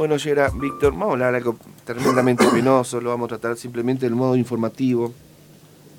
Bueno, 0.00 0.16
Yera, 0.16 0.48
Víctor, 0.48 0.92
vamos 0.92 1.08
a 1.08 1.12
hablar 1.12 1.34
algo 1.34 1.58
tremendamente 1.84 2.46
penoso, 2.50 3.02
lo 3.02 3.10
vamos 3.10 3.26
a 3.26 3.36
tratar 3.36 3.58
simplemente 3.58 4.06
del 4.06 4.14
modo 4.14 4.34
informativo. 4.34 5.12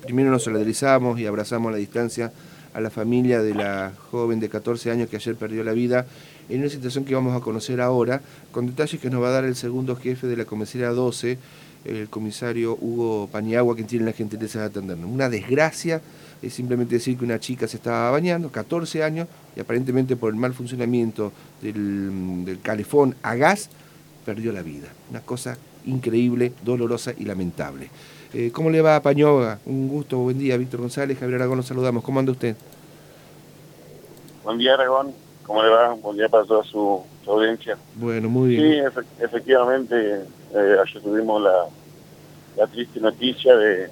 Primero 0.02 0.28
nos 0.28 0.42
solidarizamos 0.42 1.20
y 1.20 1.26
abrazamos 1.26 1.68
a 1.68 1.72
la 1.74 1.78
distancia 1.78 2.32
a 2.74 2.80
la 2.80 2.90
familia 2.90 3.44
de 3.44 3.54
la 3.54 3.92
joven 4.10 4.40
de 4.40 4.48
14 4.48 4.90
años 4.90 5.08
que 5.08 5.14
ayer 5.14 5.36
perdió 5.36 5.62
la 5.62 5.70
vida 5.70 6.04
en 6.48 6.62
una 6.62 6.68
situación 6.68 7.04
que 7.04 7.14
vamos 7.14 7.40
a 7.40 7.44
conocer 7.44 7.80
ahora, 7.80 8.22
con 8.50 8.66
detalles 8.66 9.00
que 9.00 9.08
nos 9.08 9.22
va 9.22 9.28
a 9.28 9.30
dar 9.30 9.44
el 9.44 9.54
segundo 9.54 9.94
jefe 9.94 10.26
de 10.26 10.36
la 10.36 10.46
comisaría 10.46 10.88
12, 10.88 11.38
el 11.84 12.08
comisario 12.08 12.76
Hugo 12.80 13.28
Paniagua, 13.30 13.76
quien 13.76 13.86
tiene 13.86 14.04
la 14.06 14.12
gentileza 14.12 14.58
de 14.58 14.64
atendernos. 14.64 15.08
Una 15.08 15.28
desgracia 15.28 16.00
es 16.42 16.52
simplemente 16.52 16.96
decir 16.96 17.16
que 17.16 17.24
una 17.24 17.38
chica 17.38 17.68
se 17.68 17.76
estaba 17.76 18.10
bañando, 18.10 18.50
14 18.50 19.04
años, 19.04 19.28
y 19.54 19.60
aparentemente 19.60 20.16
por 20.16 20.32
el 20.32 20.40
mal 20.40 20.54
funcionamiento 20.54 21.32
del, 21.60 22.44
del 22.44 22.58
calefón 22.60 23.14
a 23.22 23.36
gas, 23.36 23.70
perdió 24.24 24.52
la 24.52 24.62
vida. 24.62 24.88
Una 25.10 25.20
cosa 25.20 25.56
increíble, 25.84 26.52
dolorosa 26.62 27.12
y 27.16 27.24
lamentable. 27.24 27.90
Eh, 28.32 28.50
¿Cómo 28.52 28.70
le 28.70 28.80
va 28.80 28.96
a 28.96 29.02
Pañoga? 29.02 29.58
Un 29.66 29.88
gusto, 29.88 30.18
buen 30.18 30.38
día, 30.38 30.56
Víctor 30.56 30.80
González, 30.80 31.18
Javier 31.18 31.36
Aragón, 31.36 31.58
los 31.58 31.66
saludamos. 31.66 32.02
¿Cómo 32.02 32.20
anda 32.20 32.32
usted? 32.32 32.56
Buen 34.44 34.58
día, 34.58 34.74
Aragón. 34.74 35.12
¿Cómo 35.46 35.62
le 35.62 35.68
va? 35.68 35.94
Buen 35.94 36.16
día 36.16 36.28
para 36.28 36.44
toda 36.44 36.64
su, 36.64 37.02
audiencia. 37.26 37.76
Bueno, 37.96 38.28
muy 38.28 38.50
bien. 38.50 38.90
Sí, 38.94 39.00
efectivamente, 39.20 40.22
eh, 40.54 40.76
ayer 40.82 41.02
tuvimos 41.02 41.42
la, 41.42 41.66
la 42.56 42.66
triste 42.68 43.00
noticia 43.00 43.56
de, 43.56 43.90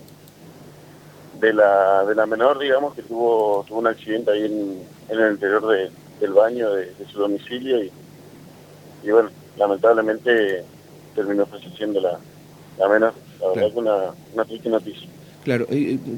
de 1.40 1.52
la, 1.52 2.04
de 2.04 2.14
la 2.14 2.26
menor, 2.26 2.58
digamos, 2.58 2.94
que 2.94 3.02
tuvo, 3.02 3.64
tuvo 3.66 3.78
un 3.78 3.86
accidente 3.86 4.30
ahí 4.30 4.44
en, 4.44 4.82
en 5.08 5.20
el 5.20 5.32
interior 5.32 5.66
de, 5.66 5.90
del 6.20 6.32
baño 6.32 6.72
de, 6.72 6.94
su 7.10 7.18
domicilio 7.18 7.82
y, 7.82 7.90
y, 9.02 9.10
bueno, 9.10 9.30
lamentablemente 9.60 10.64
terminó 11.14 11.46
falleciendo 11.46 12.00
la, 12.00 12.18
la 12.78 12.88
menor. 12.88 13.14
La 13.40 13.48
verdad 13.48 13.72
que 13.72 13.78
una, 13.78 13.96
una 14.34 14.44
triste 14.44 14.68
noticia. 14.68 15.08
Claro, 15.44 15.66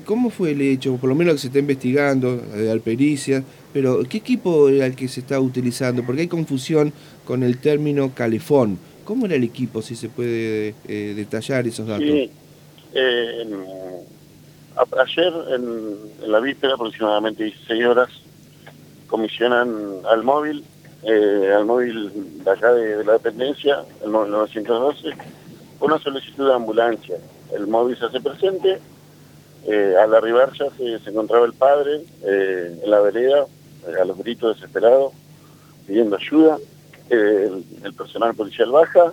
¿cómo 0.05 0.31
fue 0.31 0.51
el 0.51 0.61
hecho? 0.61 0.97
Por 0.97 1.09
lo 1.09 1.15
menos 1.15 1.35
que 1.35 1.41
se 1.41 1.47
está 1.49 1.61
investigando, 1.61 2.37
de 2.39 2.71
alpericia, 2.71 3.45
pero 3.73 4.03
¿qué 4.09 4.19
equipo 4.19 4.69
era 4.69 4.87
el 4.87 4.97
que 4.97 5.07
se 5.07 5.21
está 5.21 5.39
utilizando? 5.39 6.03
Porque 6.05 6.23
hay 6.23 6.29
confusión 6.29 6.93
con 7.25 7.45
el 7.45 7.59
término 7.59 8.13
calefón. 8.15 8.79
¿Cómo 9.05 9.27
era 9.27 9.37
el 9.37 9.45
equipo, 9.45 9.81
si 9.81 9.95
se 9.95 10.09
puede 10.09 10.75
eh, 10.89 11.13
detallar 11.15 11.67
esos 11.67 11.87
datos? 11.87 12.05
Sí, 12.05 12.31
eh, 12.95 13.45
ayer, 14.99 15.33
en, 15.55 16.31
la 16.31 16.41
víspera, 16.41 16.75
aproximadamente 16.75 17.45
16 17.45 17.85
horas, 17.87 18.09
comisionan 19.07 19.73
al 20.11 20.25
móvil, 20.25 20.65
eh, 21.03 21.53
al 21.55 21.65
móvil 21.65 22.45
de 22.45 22.51
acá 22.51 22.73
de, 22.73 23.05
la 23.05 23.15
dependencia, 23.15 23.85
el 24.05 24.11
móvil 24.11 24.33
912, 24.33 25.11
una 25.81 25.99
solicitud 25.99 26.47
de 26.47 26.55
ambulancia. 26.55 27.17
El 27.53 27.67
móvil 27.67 27.97
se 27.99 28.07
hace 28.07 28.21
presente, 28.21 28.79
eh, 29.67 29.95
al 30.01 30.15
arribar 30.15 30.53
ya 30.53 30.67
se, 30.77 31.11
encontraba 31.11 31.47
el 31.47 31.53
padre 31.55 32.03
eh, 32.25 32.81
en 32.83 32.91
la 32.91 33.01
vereda, 33.01 33.47
a 34.01 34.05
los 34.05 34.17
gritos 34.19 34.57
desesperados, 34.57 35.13
pidiendo 35.87 36.17
ayuda. 36.17 36.59
El, 37.11 37.65
personal 37.97 38.35
policial 38.35 38.71
baja, 38.71 39.13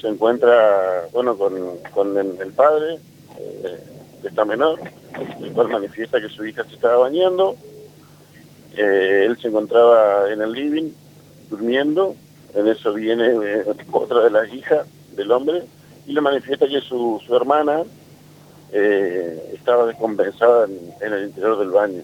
se 0.00 0.06
encuentra 0.06 1.08
bueno 1.12 1.36
con, 1.36 1.54
con 1.92 2.16
el, 2.16 2.52
padre, 2.52 2.98
de 4.22 4.28
esta 4.28 4.44
menor, 4.44 4.78
el 5.40 5.52
cual 5.52 5.68
manifiesta 5.68 6.20
que 6.20 6.28
su 6.28 6.44
hija 6.44 6.64
se 6.64 6.74
estaba 6.74 6.98
bañando. 6.98 7.56
Eh, 8.76 9.24
él 9.26 9.38
se 9.40 9.48
encontraba 9.48 10.30
en 10.30 10.42
el 10.42 10.52
living 10.52 10.90
durmiendo, 11.48 12.14
en 12.54 12.68
eso 12.68 12.92
viene 12.94 13.26
eh, 13.26 13.64
otra 13.92 14.20
de 14.24 14.30
las 14.30 14.52
hijas 14.52 14.86
del 15.14 15.30
hombre 15.32 15.64
y 16.06 16.12
le 16.12 16.20
manifiesta 16.20 16.66
que 16.66 16.80
su, 16.80 17.20
su 17.26 17.34
hermana 17.34 17.82
eh, 18.72 19.52
estaba 19.54 19.86
descompensada 19.86 20.66
en, 21.00 21.12
el 21.12 21.24
interior 21.24 21.58
del 21.58 21.70
baño. 21.70 22.02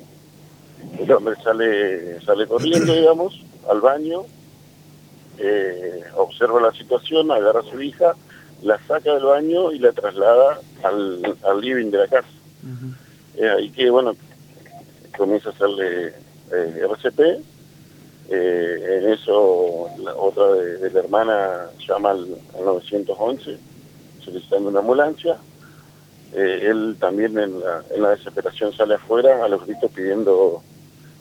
El 0.99 1.13
hombre 1.13 1.37
sale, 1.43 2.21
sale 2.23 2.47
corriendo, 2.47 2.93
digamos, 2.93 3.41
al 3.71 3.81
baño, 3.81 4.23
observa 6.17 6.61
la 6.61 6.73
situación, 6.73 7.31
agarra 7.31 7.61
a 7.61 7.71
su 7.71 7.81
hija, 7.81 8.15
la 8.63 8.79
saca 8.87 9.15
del 9.15 9.25
baño 9.25 9.73
y 9.73 9.79
la 9.79 9.93
traslada 9.93 10.61
al, 10.83 11.37
al 11.45 11.61
living 11.61 11.91
de 11.91 11.99
la 11.99 12.09
casa. 12.09 12.29
ahí 13.57 13.71
que, 13.71 13.91
bueno, 13.91 14.15
comienza 15.17 15.51
a 15.51 15.53
hacerle 15.53 16.15
eh, 16.53 16.87
RCP. 16.89 17.21
Eh, 18.31 18.99
en 19.03 19.13
eso, 19.13 19.89
la 19.99 20.15
otra 20.15 20.53
de, 20.53 20.91
la 20.91 21.01
hermana 21.01 21.67
llama 21.87 22.11
al, 22.11 22.27
911 22.65 23.59
solicitando 24.25 24.69
una 24.69 24.81
ambulancia. 24.81 25.37
Eh, 26.33 26.69
él 26.71 26.97
también 26.99 27.39
en 27.39 27.61
la, 27.61 27.83
en 27.91 28.03
la 28.03 28.11
desesperación 28.11 28.73
sale 28.73 28.95
afuera 28.95 29.45
a 29.45 29.49
los 29.49 29.67
gritos 29.67 29.91
pidiendo 29.91 30.63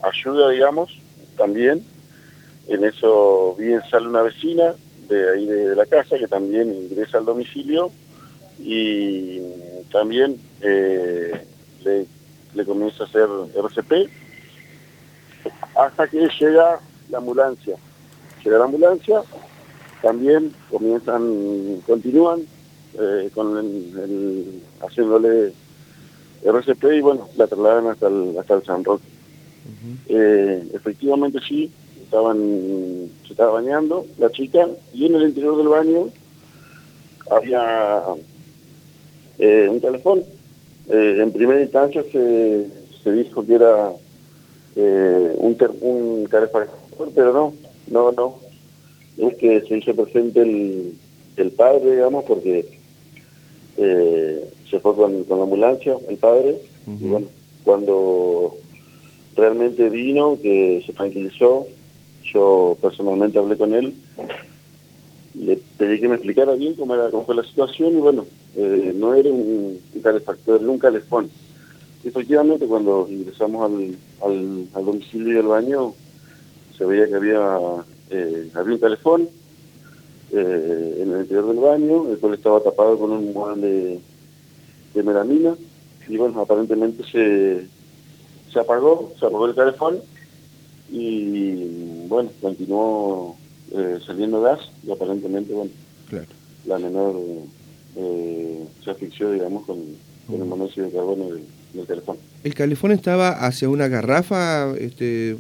ayuda, 0.04 0.50
digamos, 0.50 0.98
también. 1.38 1.86
En 2.68 2.84
eso 2.86 3.56
bien 3.58 3.82
sale 3.90 4.08
una 4.08 4.22
vecina 4.22 4.74
de 5.10 5.32
ahí 5.32 5.46
de, 5.46 5.76
la 5.76 5.86
casa 5.86 6.18
que 6.18 6.28
también 6.28 6.74
ingresa 6.74 7.18
al 7.18 7.26
domicilio 7.26 7.92
y 8.60 9.42
también 9.92 10.40
eh, 10.62 11.46
le, 11.84 12.06
le 12.54 12.66
comienza 12.66 13.04
a 13.04 13.08
hacer 13.08 13.28
RCP 13.56 14.10
hasta 15.76 16.08
que 16.08 16.30
llega 16.40 16.80
la 17.12 17.20
ambulancia. 17.20 17.76
Llega 18.44 18.58
la 18.58 18.66
ambulancia, 18.66 19.22
también 20.02 20.54
comienzan, 20.72 21.82
continúan 21.86 22.42
eh, 23.00 23.30
con 23.34 23.58
el, 23.58 24.62
haciéndole 24.82 25.54
RCP 26.44 26.84
y 26.94 27.02
bueno, 27.02 27.30
la 27.38 27.48
trasladan 27.48 27.88
hasta 27.88 28.08
el, 28.08 28.38
hasta 28.40 28.56
el 28.56 28.66
San 28.66 28.84
Roque. 28.84 29.04
Eh, 30.08 30.70
efectivamente 30.74 31.40
sí, 31.48 31.72
estaban, 32.04 33.10
se 33.26 33.34
estaba 33.34 33.52
bañando 33.54 34.06
la 34.18 34.30
chica 34.32 34.68
y 34.94 35.06
en 35.06 35.16
el 35.16 35.30
interior 35.30 35.56
del 35.58 35.68
baño 35.68 36.10
había 37.30 38.02
eh, 39.40 39.68
un 39.70 39.80
teléfono. 39.80 40.24
Eh, 40.90 41.20
en 41.22 41.32
primera 41.32 41.62
instancia 41.62 42.04
se, 42.12 42.68
se 43.04 43.12
dijo 43.12 43.46
que 43.46 43.56
era 43.56 43.92
eh, 44.76 45.36
un, 45.38 45.58
un 45.82 46.28
pero 47.16 47.34
no, 47.34 47.54
no, 47.88 48.12
no. 48.12 48.36
Es 49.18 49.36
que 49.36 49.62
se 49.62 49.78
hizo 49.78 49.96
presente 49.96 50.42
el, 50.42 50.94
el 51.38 51.52
padre, 51.52 51.92
digamos, 51.92 52.24
porque 52.26 52.66
se 53.76 54.80
fue 54.80 54.96
con, 54.96 55.24
con, 55.24 55.38
la 55.38 55.44
ambulancia, 55.44 55.98
el 56.08 56.18
padre, 56.18 56.58
y 56.88 57.08
bueno, 57.08 57.28
cuando 57.64 58.56
realmente 59.36 59.90
vino, 59.90 60.38
que 60.42 60.84
se 60.86 60.94
tranquilizó, 60.94 61.66
yo 62.34 62.78
personalmente 62.82 63.40
hablé 63.40 63.58
con 63.58 63.74
él, 63.74 63.94
le 65.34 65.58
pedí 65.78 66.00
que 66.00 66.08
me 66.08 66.16
explicara 66.16 66.54
bien 66.54 66.76
cómo, 66.76 66.94
era, 66.94 67.10
cómo 67.10 67.26
fue 67.26 67.36
la 67.36 67.44
situación 67.44 67.98
y 67.98 68.02
bueno, 68.02 68.26
eh, 68.56 68.94
no 68.96 69.14
era 69.14 69.30
un, 69.30 69.80
un 69.94 70.02
calefactor, 70.02 70.62
era 70.62 70.70
un 70.70 70.80
calefón. 70.80 71.30
Efectivamente, 72.04 72.66
cuando 72.66 73.08
ingresamos 73.10 73.64
al, 73.64 73.96
al, 74.74 74.86
domicilio 74.86 75.38
del 75.38 75.48
baño, 75.48 75.94
se 76.82 76.88
veía 76.88 77.08
que 77.08 77.16
había, 77.16 77.60
eh, 78.10 78.50
había 78.56 78.74
un 78.74 78.80
calefón 78.80 79.30
eh, 80.32 80.98
en 81.00 81.12
el 81.14 81.22
interior 81.22 81.46
del 81.46 81.60
baño, 81.60 82.10
el 82.10 82.18
cual 82.18 82.34
estaba 82.34 82.60
tapado 82.60 82.98
con 82.98 83.12
un 83.12 83.32
mueble 83.32 84.00
de, 84.96 85.04
melamina 85.04 85.56
y 86.08 86.18
bueno, 86.18 86.42
aparentemente 86.42 87.04
se, 87.04 87.68
se 88.52 88.60
apagó, 88.60 89.14
se 89.20 89.28
apagó 89.28 89.46
el 89.46 89.54
calefón 89.54 90.00
y 90.90 92.08
bueno, 92.08 92.32
continuó 92.42 93.36
eh, 93.74 94.00
saliendo 94.04 94.42
gas 94.42 94.62
y 94.84 94.90
aparentemente, 94.90 95.54
bueno, 95.54 95.70
la 96.66 96.80
menor 96.80 97.16
eh, 97.96 98.66
se 98.84 98.90
asfixió, 98.90 99.32
digamos, 99.32 99.68
con, 99.68 99.78
el 100.34 100.46
monóxido 100.46 100.88
de 100.88 100.94
carbono 100.94 101.26
del. 101.74 102.02
¿El 102.44 102.54
calefón 102.56 102.92
estaba 102.92 103.30
hacia 103.30 103.70
una 103.70 103.88
garrafa 103.88 104.74
este, 104.78 105.36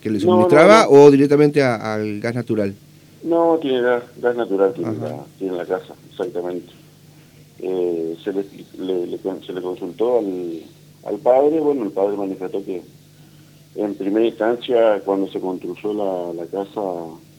que, 0.00 0.10
le 0.10 0.20
suministraba 0.20 0.88
o 0.88 1.10
directamente 1.10 1.62
al 1.62 2.20
gas 2.20 2.34
natural? 2.34 2.74
No, 3.22 3.58
tiene 3.60 3.82
gas, 3.82 4.36
natural, 4.36 4.72
tiene 4.74 5.56
la, 5.56 5.58
la 5.58 5.66
casa, 5.66 5.94
exactamente. 6.10 6.72
Eh, 7.60 8.16
se, 8.22 8.32
le, 8.32 8.44
se 9.44 9.52
le 9.52 9.62
consultó 9.62 10.18
al, 10.20 10.62
al 11.04 11.18
padre, 11.18 11.60
bueno, 11.60 11.84
el 11.84 11.90
padre 11.90 12.16
manifestó 12.16 12.64
que 12.64 12.82
en 13.74 13.94
primera 13.94 14.26
instancia, 14.26 15.00
cuando 15.04 15.30
se 15.30 15.40
construyó 15.40 15.92
la, 15.92 16.46
casa, 16.46 16.80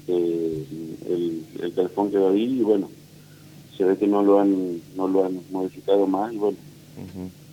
eh, 0.07 0.65
el, 1.07 1.45
el 1.61 1.73
calefón 1.73 2.11
quedó 2.11 2.29
ahí 2.29 2.59
y 2.59 2.63
bueno, 2.63 2.89
se 3.77 3.83
ve 3.83 3.97
que 3.97 4.07
no 4.07 4.21
lo 4.21 4.39
han, 4.39 4.81
no 4.95 5.07
lo 5.07 5.25
han 5.25 5.39
modificado 5.51 6.05
más 6.05 6.33
y 6.33 6.37
bueno, 6.37 6.57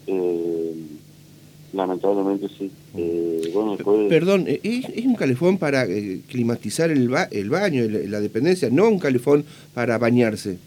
eh, 0.07 0.75
Lamentablemente 1.77 2.49
sí. 2.57 2.71
Eh, 2.97 3.51
bueno, 3.53 3.77
Perdón, 4.09 4.45
eh, 4.47 4.61
¿es, 4.63 5.05
un 5.05 5.15
calefón 5.15 5.59
para 5.59 5.85
eh, 5.85 6.23
climatizar 6.27 6.91
el, 6.91 7.11
el 7.31 7.51
baño, 7.51 7.85
la 7.89 8.21
dependencia, 8.21 8.71
no 8.71 8.89
un 8.89 8.99
calefón 8.99 9.45
para 9.75 9.99
bañarse? 9.99 10.59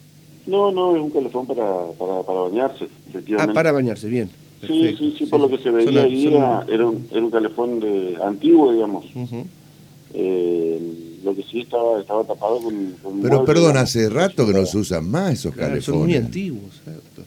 No, 0.45 0.71
no, 0.71 0.95
es 0.95 1.01
un 1.01 1.09
calefón 1.09 1.47
para, 1.47 1.65
para, 1.97 2.21
para 2.21 2.39
bañarse, 2.41 2.87
efectivamente. 3.09 3.51
Ah, 3.51 3.53
para 3.53 3.71
bañarse, 3.71 4.07
bien. 4.07 4.29
Sí, 4.61 4.95
sí, 4.97 5.15
sí, 5.17 5.25
por 5.25 5.39
lo 5.39 5.49
que 5.49 5.57
se 5.57 5.71
veía 5.71 6.03
ahí 6.03 6.27
era, 6.27 6.87
un, 6.87 7.07
era 7.11 7.23
un 7.23 7.31
calefón 7.31 7.79
de, 7.79 8.17
antiguo, 8.21 8.73
digamos. 8.73 9.05
lo 9.13 11.35
que 11.35 11.43
sí 11.49 11.61
estaba, 11.61 12.01
estaba 12.01 12.23
tapado 12.23 12.59
con... 12.59 13.21
Pero 13.21 13.45
perdón, 13.45 13.77
hace 13.77 14.09
rato 14.09 14.45
que 14.45 14.53
no 14.53 14.65
se 14.65 14.77
usan 14.77 15.09
más 15.09 15.33
esos 15.33 15.55
calefones. 15.55 15.85
Son 15.85 15.97
muy 15.99 16.15
antiguos, 16.15 16.81
¿cierto? 16.83 17.23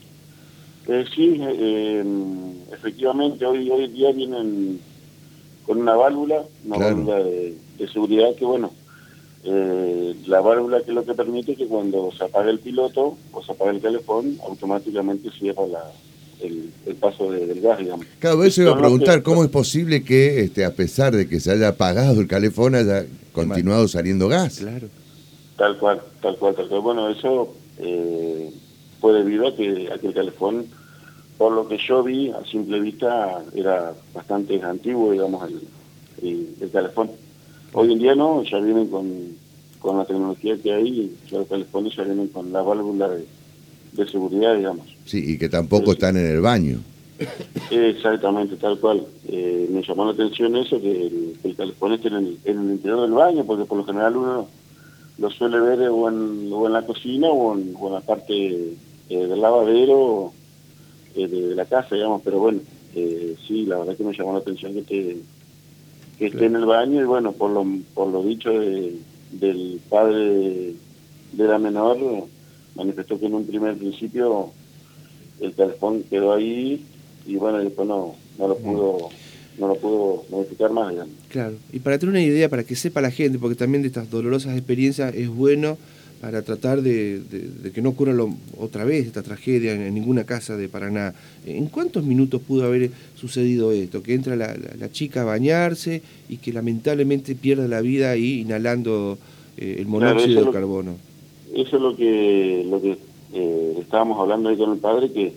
Eh, 0.87 1.05
sí, 1.15 1.37
eh, 1.39 2.03
efectivamente, 2.73 3.45
hoy 3.45 3.69
hoy 3.69 3.87
día 3.87 4.11
vienen 4.11 4.79
con 5.65 5.77
una 5.77 5.95
válvula, 5.95 6.43
una 6.65 6.77
válvula 6.77 7.23
de, 7.23 7.55
seguridad 7.91 8.35
que, 8.35 8.45
bueno, 8.45 8.71
eh, 9.45 10.15
la 10.27 10.41
válvula 10.41 10.81
que 10.81 10.91
lo 10.91 11.05
que 11.05 11.13
permite 11.13 11.55
que 11.55 11.67
cuando 11.67 12.11
se 12.17 12.23
apaga 12.25 12.49
el 12.49 12.59
piloto 12.59 13.17
o 13.31 13.43
se 13.43 13.51
apaga 13.51 13.71
el 13.71 13.81
calefón, 13.81 14.37
automáticamente 14.45 15.29
cierra 15.31 15.67
la, 15.67 15.83
el, 16.41 16.71
paso 16.99 17.31
del 17.31 17.61
gas, 17.61 17.79
digamos. 17.79 18.05
Claro, 18.19 18.43
eso 18.43 18.61
iba 18.61 18.71
a 18.71 18.77
preguntar, 18.77 19.23
¿cómo 19.23 19.43
es 19.43 19.49
posible 19.49 20.03
que, 20.03 20.41
este, 20.41 20.65
a 20.65 20.73
pesar 20.73 21.15
de 21.15 21.27
que 21.27 21.39
se 21.39 21.51
haya 21.51 21.69
apagado 21.69 22.19
el 22.19 22.27
calefón, 22.27 22.75
haya 22.75 23.05
continuado 23.31 23.87
saliendo 23.87 24.27
gas? 24.27 24.59
Claro. 24.59 24.87
Tal 25.57 25.77
cual, 25.77 26.01
tal 26.21 26.37
cual, 26.37 26.55
tal 26.55 26.67
cual. 26.67 26.81
Bueno, 26.81 27.09
eso... 27.09 27.53
Eh, 27.79 28.51
fue 29.03 29.11
debido 29.11 29.49
a 29.49 29.53
que, 29.53 29.89
a 29.91 29.97
que 29.97 30.07
el 30.07 30.13
calefón, 30.13 30.65
por 31.37 31.51
lo 31.51 31.67
que 31.67 31.77
yo 31.77 32.01
vi 32.03 32.29
a 32.29 32.41
simple 32.45 32.79
vista, 32.79 33.43
era 33.53 33.93
bastante 34.13 34.61
antiguo, 34.63 35.11
digamos, 35.11 35.45
el, 36.21 36.55
el, 36.61 36.71
calefón. 36.71 37.11
Hoy 37.73 37.91
en 37.91 37.99
día 37.99 38.15
no, 38.15 38.43
ya 38.43 38.59
vienen 38.59 38.87
con, 38.87 39.35
con 39.79 39.97
la 39.97 40.05
tecnología 40.05 40.55
que 40.55 40.71
hay, 40.71 41.13
ya 41.29 41.39
los 41.39 41.49
calefones 41.49 41.93
ya 41.97 42.03
vienen 42.03 42.29
con 42.29 42.53
la 42.53 42.61
válvula 42.61 43.09
de, 43.09 44.07
seguridad, 44.07 44.55
digamos. 44.55 44.87
Sí, 45.05 45.33
y 45.33 45.37
que 45.37 45.49
tampoco 45.49 45.91
están 45.91 46.15
en 46.15 46.27
el 46.27 46.39
baño. 46.39 46.79
Exactamente, 47.71 48.55
tal 48.55 48.79
cual. 48.79 49.05
Eh, 49.27 49.67
me 49.69 49.83
llamó 49.83 50.05
la 50.05 50.13
atención 50.13 50.55
eso, 50.55 50.79
que 50.79 51.07
el, 51.43 51.55
calefón 51.57 51.91
esté 51.91 52.07
en 52.07 52.13
el, 52.13 52.37
en 52.45 52.57
el 52.57 52.71
interior 52.71 53.01
del 53.01 53.11
baño, 53.11 53.43
porque 53.43 53.65
por 53.65 53.79
lo 53.79 53.83
general 53.83 54.15
uno 54.15 54.47
lo 55.17 55.29
suele 55.29 55.59
ver 55.59 55.89
o 55.89 56.09
en, 56.09 56.49
o 56.51 56.67
en 56.67 56.73
la 56.73 56.85
cocina 56.85 57.27
o 57.27 57.57
en, 57.57 57.75
o 57.77 57.87
en 57.87 57.93
la 57.93 58.01
parte 58.01 58.75
eh, 59.09 59.25
del 59.27 59.41
lavadero 59.41 60.33
eh, 61.15 61.27
de, 61.27 61.55
la 61.55 61.65
casa, 61.65 61.95
digamos, 61.95 62.21
pero 62.23 62.39
bueno, 62.39 62.61
eh, 62.95 63.35
sí, 63.47 63.65
la 63.65 63.79
verdad 63.79 63.97
que 63.97 64.03
me 64.03 64.13
llamó 64.13 64.33
la 64.33 64.39
atención 64.39 64.73
que 64.85 65.17
que 66.17 66.27
esté 66.27 66.45
en 66.45 66.55
el 66.55 66.65
baño 66.65 67.01
y 67.01 67.05
bueno, 67.05 67.31
por 67.31 67.51
lo, 67.51 67.65
por 67.93 68.07
lo 68.09 68.23
dicho 68.23 68.51
del 68.51 69.81
padre 69.89 70.73
de, 71.31 71.47
la 71.47 71.57
menor, 71.57 71.97
manifestó 72.75 73.19
que 73.19 73.25
en 73.25 73.33
un 73.33 73.45
primer 73.45 73.77
principio 73.77 74.51
el 75.39 75.53
teléfono 75.53 76.01
quedó 76.09 76.33
ahí 76.33 76.85
y 77.25 77.35
bueno, 77.35 77.57
después 77.59 77.87
no, 77.87 78.15
no 78.37 78.47
lo 78.47 78.57
pudo 78.57 79.09
no 79.57 79.67
lo 79.67 79.75
pudo 79.75 80.25
modificar 80.31 80.71
más, 80.71 80.89
digamos. 80.89 81.13
Claro, 81.29 81.55
y 81.71 81.79
para 81.79 81.99
tener 81.99 82.11
una 82.11 82.23
idea, 82.23 82.49
para 82.49 82.63
que 82.63 82.75
sepa 82.75 83.01
la 83.01 83.11
gente, 83.11 83.37
porque 83.37 83.55
también 83.55 83.83
de 83.83 83.87
estas 83.87 84.09
dolorosas 84.09 84.57
experiencias 84.57 85.13
es 85.13 85.29
bueno 85.29 85.77
para 86.23 86.41
tratar 86.41 86.81
de, 86.81 87.21
que 87.75 87.81
no 87.81 87.89
ocurra 87.89 88.15
otra 88.57 88.85
vez 88.85 89.07
esta 89.07 89.23
tragedia 89.23 89.73
en, 89.73 89.93
ninguna 89.93 90.23
casa 90.23 90.55
de 90.55 90.69
Paraná. 90.69 91.13
¿En 91.45 91.65
cuántos 91.65 92.05
minutos 92.05 92.41
pudo 92.41 92.63
haber 92.63 92.91
sucedido 93.15 93.73
esto? 93.73 94.01
Que 94.01 94.13
entra 94.13 94.37
la, 94.37 94.89
chica 94.89 95.23
a 95.23 95.25
bañarse 95.25 96.01
y 96.29 96.37
que 96.37 96.53
lamentablemente 96.53 97.35
pierde 97.35 97.67
la 97.67 97.81
vida 97.81 98.11
ahí 98.11 98.39
inhalando 98.39 99.17
eh, 99.57 99.75
el 99.79 99.85
monóxido 99.85 100.45
de 100.45 100.51
carbono. 100.53 100.95
Eso 101.53 101.75
es 101.75 101.81
lo 101.81 101.93
que, 101.97 102.65
lo 102.69 102.81
que 102.81 102.97
eh, 103.33 103.77
estábamos 103.81 104.17
hablando 104.17 104.47
ahí 104.47 104.55
con 104.55 104.71
el 104.71 104.77
padre, 104.77 105.11
que, 105.11 105.33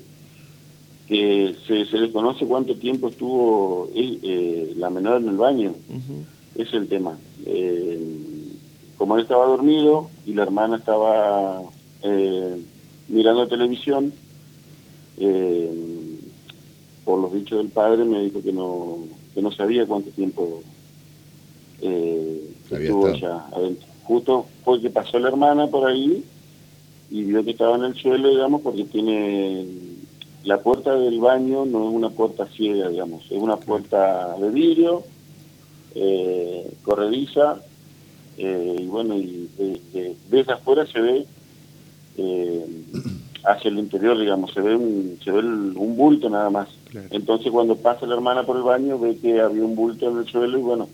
que 1.09 1.57
se, 1.67 1.87
se 1.87 1.99
desconoce 1.99 2.47
cuánto 2.47 2.77
tiempo 2.77 3.09
estuvo 3.09 3.91
eh, 3.93 4.73
la 4.77 4.91
menor 4.91 5.21
en 5.21 5.31
el 5.31 5.37
baño. 5.37 5.75
es 6.55 6.73
el 6.73 6.87
tema 6.87 7.19
como 8.97 9.17
él 9.17 9.23
estaba 9.23 9.47
dormido 9.47 10.09
y 10.25 10.33
la 10.33 10.43
hermana 10.43 10.77
estaba 10.77 11.63
eh, 12.03 12.63
mirando 13.09 13.47
televisión, 13.47 14.13
eh, 15.19 16.19
por 17.05 17.21
los 17.21 17.33
dichos 17.33 17.59
del 17.59 17.69
padre 17.69 18.05
me 18.05 18.23
dijo 18.23 18.43
que 18.43 18.53
no, 18.53 18.99
que 19.35 19.43
no 19.43 19.53
sabía 19.53 19.87
cuánto 19.87 20.11
tiempo 20.11 20.63
eh, 21.83 22.51
estuvo 22.71 23.07
allá 23.07 23.47
adentro. 23.53 23.87
Justo 24.05 24.47
fue 24.65 24.81
que 24.81 24.91
pasó 24.91 25.19
la 25.19 25.29
hermana 25.29 25.67
por 25.67 25.89
ahí 25.89 26.25
y 27.11 27.23
vio 27.23 27.45
que 27.45 27.51
estaba 27.51 27.77
en 27.77 27.85
el 27.85 27.95
suelo, 27.95 28.31
digamos, 28.31 28.63
porque 28.63 28.85
tiene 28.85 29.67
la 30.45 30.59
puerta 30.59 30.95
del 30.95 31.21
baño 31.21 31.67
no 31.67 31.89
es 31.89 31.95
una 31.95 32.11
puerta 32.11 32.47
ciega, 32.47 32.89
digamos, 32.89 33.25
es 33.31 33.39
una 33.39 33.57
puerta 33.57 34.37
de 34.39 34.51
vidrio, 34.51 35.03
corrediza, 36.85 37.61
eh, 38.39 38.77
y 38.81 38.87
bueno, 38.87 39.17
y 39.17 39.49
desde 40.31 40.53
afuera 40.53 40.87
se 40.87 41.01
ve 41.01 41.27
eh, 42.19 42.67
hacia 43.45 43.71
el 43.71 43.79
interior, 43.79 44.19
digamos, 44.19 44.53
se 44.53 44.61
ve 44.61 44.75
un, 44.75 45.19
se 45.23 45.31
ve 45.31 45.39
un 45.39 45.97
bulto 45.97 46.29
nada 46.29 46.51
más. 46.51 46.69
Entonces 47.11 47.51
cuando 47.53 47.77
pasa 47.77 48.07
la 48.07 48.15
hermana 48.15 48.45
por 48.45 48.57
el 48.57 48.63
baño 48.63 48.99
ve 48.99 49.17
que 49.17 49.41
había 49.41 49.65
un 49.65 49.77
bulto 49.77 50.11
en 50.11 50.19
el 50.19 50.27
suelo 50.27 50.59
y 50.59 50.63
bueno, 50.63 50.89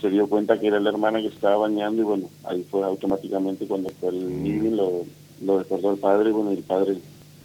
se 0.00 0.10
dio 0.10 0.28
cuenta 0.28 0.58
que 0.58 0.68
era 0.68 0.80
la 0.80 0.90
hermana 0.90 1.20
que 1.20 1.28
estaba 1.28 1.56
bañando 1.56 2.02
y 2.02 2.04
bueno, 2.04 2.30
ahí 2.44 2.64
fue 2.70 2.84
automáticamente 2.84 3.66
cuando 3.66 3.90
fue 4.00 4.10
el 4.10 4.24
mm. 4.24 4.44
living, 4.44 4.76
lo, 4.76 5.04
lo 5.44 5.58
despertó 5.58 5.92
el 5.92 5.98
padre 5.98 6.30
y 6.30 6.32
bueno, 6.32 6.50
el 6.52 6.62
padre 6.62 6.98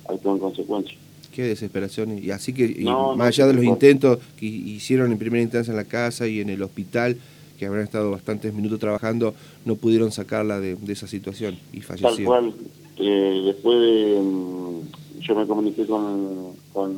actuó 0.08 0.34
en 0.34 0.40
consecuencia. 0.40 0.98
Qué 1.34 1.44
desesperación. 1.44 2.20
Y 2.24 2.30
así 2.30 2.54
que, 2.54 2.86
más 3.18 3.28
allá 3.28 3.48
de 3.48 3.54
los 3.54 3.64
intentos 3.64 4.20
que 4.38 4.46
hicieron 4.46 5.12
en 5.12 5.18
primera 5.18 5.42
instancia 5.42 5.72
en 5.72 5.78
la 5.78 5.86
casa 5.86 6.28
y 6.28 6.40
en 6.40 6.50
el 6.52 6.62
hospital, 6.62 7.18
que 7.64 7.68
habrán 7.68 7.86
estado 7.86 8.12
bastantes 8.12 8.54
minutos 8.54 8.80
trabajando, 8.80 9.34
no 9.64 9.76
pudieron 9.76 10.12
sacarla 10.12 10.60
de, 10.60 10.78
esa 10.88 11.08
situación 11.08 11.58
y 11.72 11.80
falleció. 11.82 12.10
Tal 12.10 12.26
cual. 12.26 12.54
Eh, 12.98 13.42
después 13.46 13.80
de, 13.80 14.22
mm, 14.22 15.22
yo 15.22 15.36
me 15.36 15.48
comuniqué 15.48 15.86
con, 15.86 16.54
con 16.74 16.92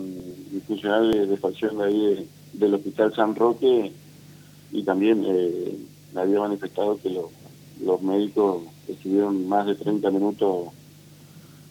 el 0.54 0.62
funcionario 0.62 1.10
de, 1.10 1.28
de 1.28 1.38
facción 1.38 1.78
de 1.78 1.84
ahí 1.86 2.30
del 2.54 2.74
Hospital 2.74 3.14
San 3.14 3.36
Roque 3.36 3.92
y 4.72 4.84
también 4.84 5.24
eh, 5.26 5.78
me 6.14 6.22
había 6.22 6.40
manifestado 6.40 7.00
que 7.02 7.10
los 7.10 8.02
médicos 8.02 8.64
estuvieron 8.88 9.48
más 9.48 9.68
de 9.68 9.76
30 9.76 10.10
minutos 10.10 10.70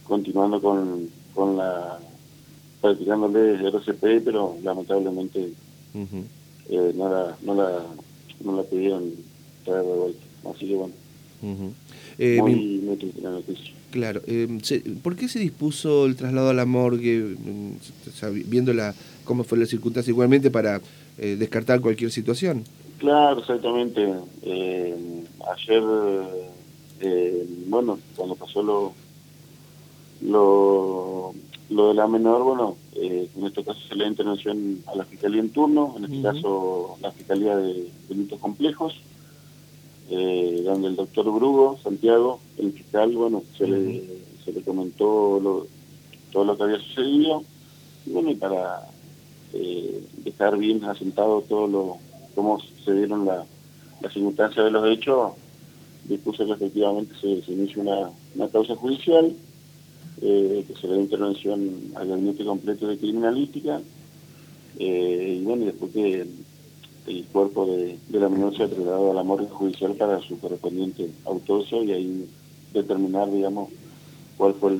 continuando 0.07 0.61
con, 0.61 1.09
con 1.35 1.57
la 1.57 1.99
practicándole 2.81 3.55
RCP, 3.69 4.25
pero 4.25 4.57
lamentablemente 4.63 5.53
eh, 5.95 6.93
no, 6.95 7.09
la, 7.09 7.37
no, 7.43 7.55
la, 7.55 7.83
no 8.43 8.57
la 8.57 8.63
pudieron 8.63 9.13
traer 9.65 9.85
de 9.85 9.93
vuelta. 9.93 10.25
Así 10.55 10.67
que 10.69 10.75
bueno. 10.75 10.95
eh, 12.19 12.39
muy, 12.41 12.83
la 13.21 13.31
noticia. 13.31 13.73
Claro. 13.91 14.23
Eh, 14.27 14.49
¿Por 15.03 15.17
qué 15.17 15.29
se 15.29 15.39
dispuso 15.39 16.07
el 16.07 16.17
traslado 16.17 16.51
a 16.51 16.55
la 16.55 16.65
morgue, 16.65 17.37
mm, 17.39 17.73
viendo 18.47 18.73
la, 18.73 18.95
cómo 19.25 19.45
fue 19.45 19.59
la 19.59 19.67
circunstancia 19.67 20.11
igualmente 20.11 20.51
para 20.51 20.81
eh, 21.19 21.37
descartar 21.39 21.81
cualquier 21.81 22.11
situación? 22.11 22.65
Claro, 22.99 23.41
exactamente. 23.41 24.15
Ayer, 25.53 25.83
bueno, 27.69 27.99
cuando 28.17 28.35
pasó 28.35 28.63
lo, 28.63 28.95
lo, 30.23 31.35
lo 31.75 31.89
de 31.89 31.95
la 31.95 32.07
menor, 32.07 32.43
bueno, 32.45 32.77
eh, 32.95 33.29
en 33.37 33.47
este 33.47 33.65
caso 33.65 33.81
se 33.89 33.97
le 33.97 34.05
da 34.05 34.11
intervención 34.11 34.83
a 34.87 34.95
la 34.95 35.05
Fiscalía 35.05 35.41
en 35.41 35.51
turno, 35.51 35.95
en 35.97 36.05
este 36.05 36.23
caso 36.23 36.97
la 37.03 37.11
Fiscalía 37.11 37.57
de 37.57 37.91
Delitos 38.09 38.39
Complejos, 38.39 38.95
eh, 40.11 40.63
donde 40.65 40.89
el 40.89 40.97
doctor 40.97 41.25
Brugo, 41.33 41.79
Santiago, 41.83 42.39
el 42.59 42.73
fiscal, 42.73 43.11
bueno, 43.17 43.43
se, 43.59 43.67
le, 43.67 44.05
se 44.45 44.53
le 44.53 44.63
comentó 44.63 45.41
lo, 45.41 45.67
todo 46.31 46.45
lo 46.45 46.57
que 46.57 46.63
había 46.63 46.79
sucedido, 46.79 47.43
y 48.07 48.11
bueno, 48.11 48.31
y 48.31 48.37
para 48.37 48.87
eh, 49.53 50.07
dejar 50.19 50.57
bien 50.57 50.85
asentado 50.85 51.43
todo 51.43 51.67
lo, 51.67 51.97
cómo 52.37 52.61
se 52.85 52.95
dieron 52.95 53.27
la, 53.27 53.45
las 54.01 54.13
circunstancias 54.13 54.65
de 54.65 54.71
los 54.71 54.89
hechos, 54.89 55.33
dispuso 56.05 56.47
que 56.47 56.53
efectivamente 56.53 57.15
se, 57.21 57.43
se 57.43 57.53
inicie 57.53 57.83
una, 57.83 58.11
una 58.37 58.49
causa 58.49 58.77
judicial, 58.77 59.35
eh, 60.23 60.65
que 60.67 60.75
se 60.75 60.87
le 60.87 60.97
da 60.97 61.03
intervención 61.03 61.93
al 61.95 62.09
gabinete 62.09 62.45
completo 62.45 62.87
de 62.89 62.99
criminalística, 62.99 63.81
eh, 64.79 65.39
y 65.41 65.45
bueno, 65.45 65.67
después 65.67 65.93
que 65.93 66.27
el 67.07 67.25
cuerpo 67.27 67.67
de, 67.67 67.99
la 68.11 68.29
menor 68.29 68.57
se 68.57 68.63
ha 68.63 68.69
trasladado 68.69 69.11
a 69.11 69.15
la 69.15 69.23
morgue 69.23 69.49
judicial 69.49 69.95
para 69.95 70.21
su 70.21 70.39
correspondiente 70.39 71.11
autopsia 71.27 71.83
y 71.83 71.93
ahí 71.93 72.29
determinar, 72.73 73.31
digamos, 73.31 73.69
cuál 74.37 74.55
fue 74.55 74.77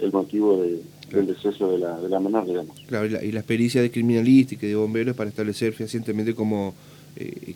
el 0.00 0.12
motivo 0.12 0.62
del 0.62 1.26
deceso 1.26 1.70
de 1.70 1.78
la, 1.78 1.98
de 2.00 2.08
la 2.08 2.20
menor, 2.20 2.46
digamos. 2.46 2.78
Claro, 2.86 3.06
y 3.06 3.10
la, 3.10 3.24
y 3.24 3.32
las 3.32 3.44
pericias 3.44 3.82
de 3.82 3.90
criminalística 3.90 4.66
y 4.66 4.70
de 4.70 4.76
bomberos 4.76 5.16
para 5.16 5.30
establecer 5.30 5.72
fehacientemente 5.72 6.34
cómo, 6.34 6.74
eh, 7.16 7.54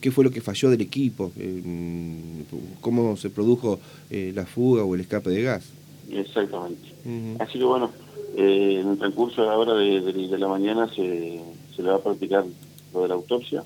qué, 0.00 0.10
fue 0.12 0.22
lo 0.22 0.30
que 0.30 0.40
falló 0.40 0.70
del 0.70 0.80
equipo, 0.80 1.32
eh, 1.36 1.62
cómo 2.80 3.16
se 3.16 3.28
produjo 3.28 3.80
eh, 4.08 4.32
la 4.34 4.46
fuga 4.46 4.84
o 4.84 4.94
el 4.94 5.00
escape 5.00 5.30
de 5.30 5.42
gas. 5.42 5.64
Exactamente. 6.08 6.94
Así 7.38 7.58
que 7.58 7.64
bueno, 7.64 7.90
en 8.36 8.88
el 8.88 8.98
transcurso 8.98 9.42
de 9.42 9.48
la 9.48 9.58
hora 9.58 9.74
de, 9.74 10.38
la 10.38 10.48
mañana 10.48 10.88
se, 10.88 11.40
se, 11.74 11.82
le 11.82 11.90
va 11.90 11.96
a 11.96 12.02
practicar 12.02 12.44
lo 12.92 13.02
de 13.02 13.08
la 13.08 13.14
autopsia, 13.14 13.64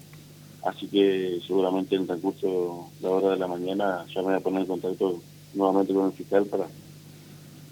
así 0.64 0.87
que 0.88 1.41
seguramente 1.47 1.95
en 1.95 2.03
el 2.03 2.07
transcurso 2.07 2.88
de 3.00 3.09
la 3.09 3.14
hora 3.14 3.31
de 3.31 3.38
la 3.38 3.47
mañana 3.47 4.07
ya 4.14 4.21
me 4.21 4.29
voy 4.29 4.35
a 4.35 4.41
poner 4.41 4.62
en 4.62 4.67
contacto 4.67 5.21
nuevamente 5.55 5.95
con 5.95 6.07
el 6.07 6.12
fiscal 6.12 6.47
para 6.47 6.67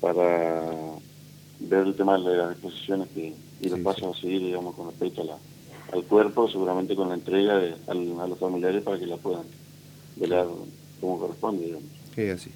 para 0.03 0.99
ver 1.61 1.87
el 1.87 1.95
tema 1.95 2.19
de 2.19 2.37
las 2.37 2.51
disposiciones 2.51 3.09
que, 3.15 3.33
y 3.61 3.69
los 3.69 3.79
pasos 3.81 4.17
a 4.17 4.21
seguir, 4.21 4.41
digamos, 4.43 4.75
con 4.75 4.89
respecto 4.89 5.23
al 5.93 6.03
cuerpo, 6.05 6.51
seguramente 6.51 6.97
con 6.97 7.09
la 7.09 7.15
entrega 7.15 7.57
de, 7.57 7.75
a 7.87 7.95
los 7.95 8.39
familiares 8.39 8.83
para 8.83 8.99
que 8.99 9.07
la 9.07 9.17
puedan 9.17 9.45
velar 10.17 10.49
como 11.01 11.21
corresponde, 11.21 11.67
digamos. 11.67 11.89
Es 12.17 12.35
así. 12.35 12.51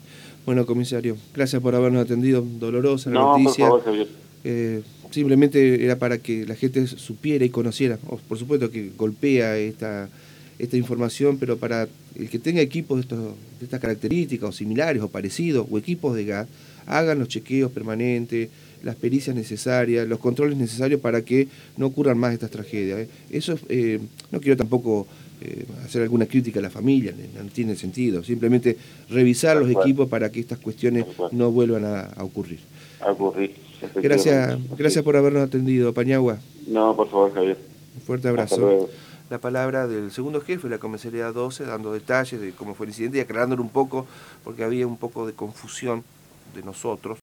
Bueno, 0.46 0.64
comisario, 0.64 1.16
gracias 1.34 1.60
por 1.60 1.74
habernos 1.74 2.04
atendido. 2.04 2.40
Dolorosa 2.40 3.10
la 3.10 3.20
noticia. 3.20 3.68
Por 3.68 3.82
favor, 3.82 4.06
eh, 4.44 4.82
simplemente 5.10 5.84
era 5.84 5.98
para 5.98 6.18
que 6.18 6.46
la 6.46 6.54
gente 6.54 6.86
supiera 6.86 7.44
y 7.44 7.50
conociera. 7.50 7.96
por 7.96 8.38
supuesto 8.38 8.70
que 8.70 8.92
golpea 8.96 9.58
esta, 9.58 10.08
esta 10.60 10.76
información, 10.76 11.38
pero 11.38 11.56
para 11.56 11.88
el 12.14 12.30
que 12.30 12.38
tenga 12.38 12.60
equipos 12.60 12.98
de, 12.98 13.02
estos, 13.02 13.18
de 13.58 13.64
estas 13.64 13.80
características 13.80 14.48
o 14.48 14.52
similares 14.52 15.02
o 15.02 15.08
parecidos 15.08 15.66
o 15.68 15.78
equipos 15.78 16.14
de 16.14 16.24
gas, 16.24 16.46
hagan 16.86 17.18
los 17.18 17.26
chequeos 17.26 17.72
permanentes, 17.72 18.48
las 18.84 18.94
pericias 18.94 19.34
necesarias, 19.34 20.06
los 20.06 20.20
controles 20.20 20.56
necesarios 20.56 21.00
para 21.00 21.22
que 21.22 21.48
no 21.76 21.86
ocurran 21.86 22.18
más 22.18 22.32
estas 22.32 22.52
tragedias. 22.52 23.00
¿eh? 23.00 23.08
Eso 23.30 23.58
eh, 23.68 23.98
no 24.30 24.40
quiero 24.40 24.56
tampoco 24.56 25.08
eh, 25.40 25.66
hacer 25.84 26.02
alguna 26.02 26.26
crítica 26.26 26.60
a 26.60 26.62
la 26.62 26.70
familia, 26.70 27.12
no 27.12 27.48
tiene 27.50 27.76
sentido. 27.76 28.24
Simplemente 28.24 28.76
revisar 29.10 29.56
los 29.56 29.70
equipos 29.70 30.08
para 30.08 30.30
que 30.30 30.40
estas 30.40 30.58
cuestiones 30.58 31.04
no 31.32 31.50
vuelvan 31.50 31.84
a, 31.84 32.14
ocurrir. 32.22 32.60
A 33.00 33.12
ocurrir. 33.12 33.54
Gracias, 33.94 34.58
gracias 34.76 35.04
por 35.04 35.16
habernos 35.16 35.46
atendido, 35.46 35.92
Pañagua. 35.92 36.38
No, 36.66 36.96
por 36.96 37.08
favor, 37.10 37.34
Javier. 37.34 37.58
Un 37.94 38.00
fuerte 38.00 38.28
abrazo. 38.28 38.88
La 39.28 39.38
palabra 39.38 39.86
del 39.86 40.10
segundo 40.12 40.40
jefe 40.40 40.68
de 40.68 40.76
la 40.76 40.78
comisaría 40.78 41.32
12, 41.32 41.64
dando 41.64 41.92
detalles 41.92 42.40
de 42.40 42.52
cómo 42.52 42.74
fue 42.74 42.86
el 42.86 42.90
incidente 42.90 43.18
y 43.18 43.20
aclarándolo 43.20 43.62
un 43.62 43.70
poco, 43.70 44.06
porque 44.44 44.64
había 44.64 44.86
un 44.86 44.96
poco 44.96 45.26
de 45.26 45.32
confusión 45.32 46.04
de 46.54 46.62
nosotros 46.62 47.14